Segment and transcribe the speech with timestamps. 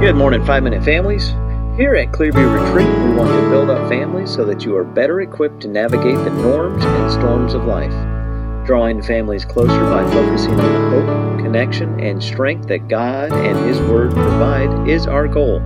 [0.00, 1.28] Good morning, Five Minute Families.
[1.78, 5.22] Here at Clearview Retreat, we want to build up families so that you are better
[5.22, 7.94] equipped to navigate the norms and storms of life.
[8.66, 13.80] Drawing families closer by focusing on the hope, connection, and strength that God and His
[13.80, 15.60] Word provide is our goal.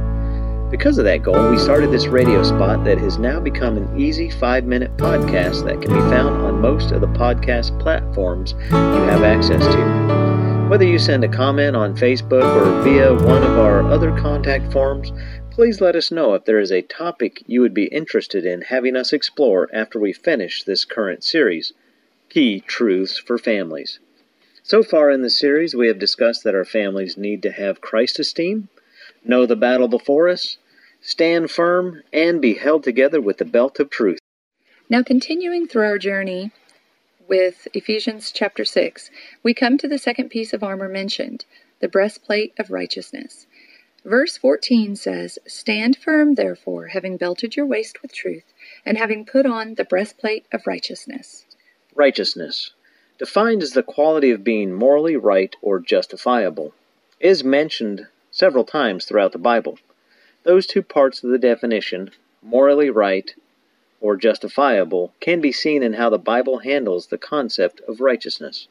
[0.70, 4.30] Because of that goal, we started this radio spot that has now become an easy
[4.30, 9.24] five minute podcast that can be found on most of the podcast platforms you have
[9.24, 10.29] access to.
[10.70, 15.10] Whether you send a comment on Facebook or via one of our other contact forms,
[15.50, 18.94] please let us know if there is a topic you would be interested in having
[18.94, 21.72] us explore after we finish this current series
[22.28, 23.98] Key Truths for Families.
[24.62, 28.20] So far in the series, we have discussed that our families need to have Christ
[28.20, 28.68] esteem,
[29.24, 30.58] know the battle before us,
[31.00, 34.20] stand firm, and be held together with the belt of truth.
[34.88, 36.52] Now, continuing through our journey
[37.30, 39.08] with Ephesians chapter 6,
[39.44, 41.44] we come to the second piece of armor mentioned,
[41.78, 43.46] the breastplate of righteousness.
[44.04, 48.52] Verse 14 says, Stand firm, therefore, having belted your waist with truth,
[48.84, 51.46] and having put on the breastplate of righteousness.
[51.94, 52.72] Righteousness,
[53.16, 56.74] defined as the quality of being morally right or justifiable,
[57.20, 59.78] is mentioned several times throughout the Bible.
[60.42, 62.10] Those two parts of the definition,
[62.42, 63.32] morally right
[64.00, 68.68] or justifiable can be seen in how the Bible handles the concept of righteousness.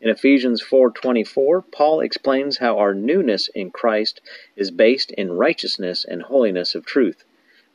[0.00, 4.20] In Ephesians 4:24, Paul explains how our newness in Christ
[4.54, 7.24] is based in righteousness and holiness of truth,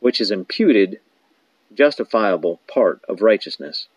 [0.00, 1.00] which is imputed
[1.74, 3.88] justifiable part of righteousness.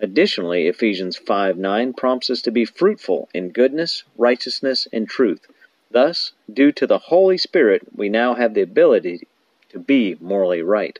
[0.00, 5.46] Additionally, Ephesians 5:9 prompts us to be fruitful in goodness, righteousness, and truth.
[5.90, 9.26] Thus, due to the Holy Spirit, we now have the ability
[9.70, 10.98] to be morally right.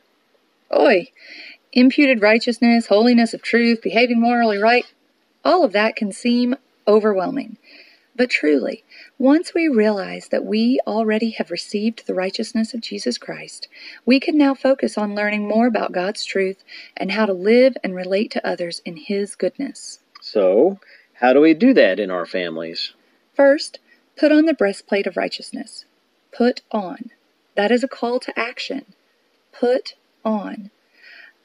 [0.75, 1.11] Oi!
[1.73, 4.85] Imputed righteousness, holiness of truth, behaving morally right,
[5.45, 6.55] all of that can seem
[6.87, 7.57] overwhelming.
[8.15, 8.83] But truly,
[9.19, 13.67] once we realize that we already have received the righteousness of Jesus Christ,
[14.05, 16.63] we can now focus on learning more about God's truth
[16.95, 19.99] and how to live and relate to others in His goodness.
[20.19, 20.79] So,
[21.13, 22.93] how do we do that in our families?
[23.35, 23.77] First,
[24.17, 25.85] put on the breastplate of righteousness.
[26.31, 27.11] Put on.
[27.55, 28.85] That is a call to action.
[29.51, 29.93] Put
[30.27, 30.69] on.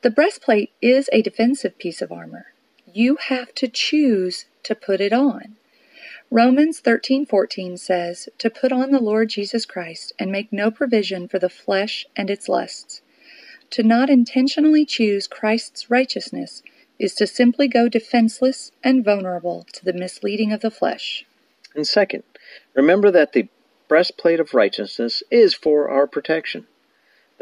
[0.03, 2.47] The breastplate is a defensive piece of armor.
[2.93, 5.57] You have to choose to put it on.
[6.31, 11.39] Romans 13:14 says to put on the Lord Jesus Christ and make no provision for
[11.39, 13.03] the flesh and its lusts.
[13.71, 16.63] To not intentionally choose Christ's righteousness
[16.99, 21.25] is to simply go defenseless and vulnerable to the misleading of the flesh.
[21.75, 22.25] And second,
[22.75, 23.49] remember that the
[23.89, 26.67] breastplate of righteousness is for our protection.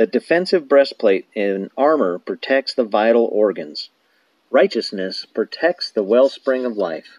[0.01, 3.91] The defensive breastplate in armor protects the vital organs.
[4.51, 7.19] Righteousness protects the wellspring of life.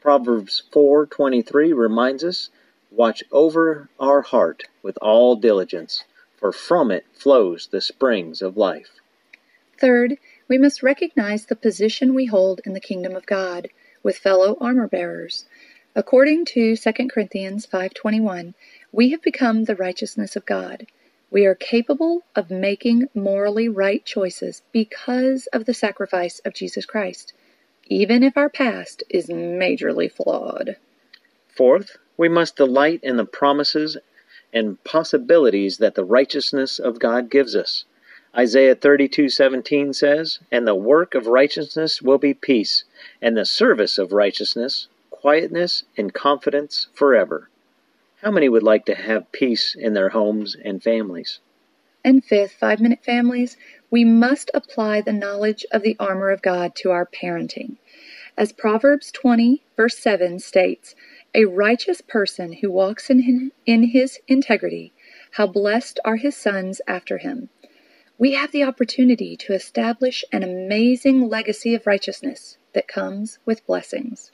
[0.00, 2.48] Proverbs 4:23 reminds us,
[2.90, 6.04] "Watch over our heart with all diligence,
[6.38, 9.00] for from it flows the springs of life."
[9.78, 10.16] Third,
[10.48, 13.68] we must recognize the position we hold in the kingdom of God
[14.02, 15.44] with fellow armor bearers.
[15.94, 18.54] According to 2 Corinthians 5:21,
[18.92, 20.86] we have become the righteousness of God.
[21.34, 27.32] We are capable of making morally right choices because of the sacrifice of Jesus Christ,
[27.88, 30.76] even if our past is majorly flawed.
[31.48, 33.96] Fourth, we must delight in the promises
[34.52, 37.84] and possibilities that the righteousness of God gives us.
[38.36, 42.84] Isaiah 32:17 says, "And the work of righteousness will be peace,
[43.20, 47.50] and the service of righteousness quietness and confidence forever."
[48.24, 51.40] How many would like to have peace in their homes and families?
[52.02, 53.58] And fifth, five minute families,
[53.90, 57.76] we must apply the knowledge of the armor of God to our parenting.
[58.34, 60.94] As Proverbs 20, verse 7 states,
[61.34, 64.94] a righteous person who walks in, in his integrity,
[65.32, 67.50] how blessed are his sons after him.
[68.16, 74.32] We have the opportunity to establish an amazing legacy of righteousness that comes with blessings.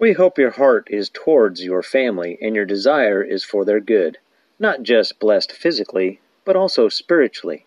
[0.00, 4.18] We hope your heart is towards your family and your desire is for their good,
[4.56, 7.66] not just blessed physically, but also spiritually.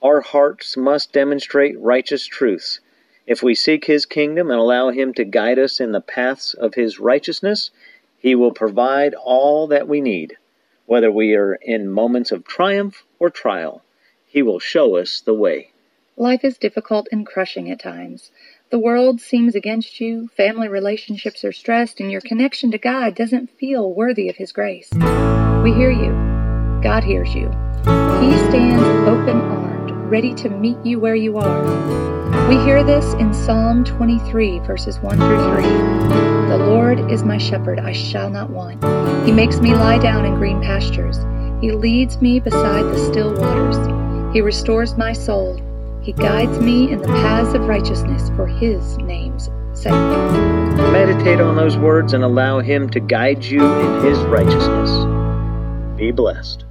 [0.00, 2.78] Our hearts must demonstrate righteous truths.
[3.26, 6.74] If we seek His kingdom and allow Him to guide us in the paths of
[6.74, 7.72] His righteousness,
[8.16, 10.36] He will provide all that we need.
[10.86, 13.82] Whether we are in moments of triumph or trial,
[14.26, 15.72] He will show us the way.
[16.16, 18.30] Life is difficult and crushing at times.
[18.70, 23.48] The world seems against you, family relationships are stressed, and your connection to God doesn't
[23.58, 24.90] feel worthy of His grace.
[24.92, 26.12] We hear you.
[26.82, 27.48] God hears you.
[28.20, 32.48] He stands open armed, ready to meet you where you are.
[32.50, 35.62] We hear this in Psalm 23, verses 1 through 3.
[36.50, 38.84] The Lord is my shepherd, I shall not want.
[39.24, 41.16] He makes me lie down in green pastures.
[41.62, 44.34] He leads me beside the still waters.
[44.34, 45.58] He restores my soul.
[46.08, 49.92] He guides me in the paths of righteousness for His name's sake.
[49.92, 54.90] Meditate on those words and allow Him to guide you in His righteousness.
[55.98, 56.64] Be blessed.